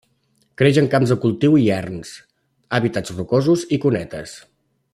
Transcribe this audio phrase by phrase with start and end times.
[0.61, 2.13] Creix en camps de cultiu i erms,
[2.79, 4.35] hàbitats rocosos i cunetes.